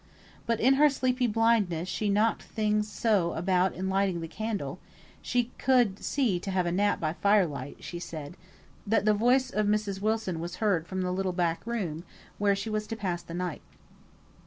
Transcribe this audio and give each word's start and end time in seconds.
But 0.47 0.59
in 0.59 0.73
her 0.81 0.89
sleepy 0.89 1.27
blindness 1.27 1.87
she 1.87 2.09
knocked 2.09 2.41
things 2.41 2.87
so 2.91 3.33
about 3.33 3.75
in 3.75 3.87
lighting 3.87 4.19
the 4.19 4.27
candle 4.27 4.79
(she 5.21 5.51
could 5.59 6.03
see 6.03 6.39
to 6.39 6.49
have 6.49 6.65
a 6.65 6.71
nap 6.71 6.99
by 6.99 7.13
fire 7.13 7.45
light, 7.45 7.77
she 7.83 7.99
said), 7.99 8.35
that 8.87 9.05
the 9.05 9.13
voice 9.13 9.51
of 9.51 9.67
Mrs. 9.67 10.01
Wilson 10.01 10.39
was 10.39 10.55
heard 10.55 10.87
from 10.87 11.01
the 11.03 11.11
little 11.13 11.33
back 11.33 11.61
room, 11.67 12.03
where 12.39 12.55
she 12.55 12.67
was 12.67 12.87
to 12.87 12.95
pass 12.95 13.21
the 13.21 13.35
night. 13.35 13.61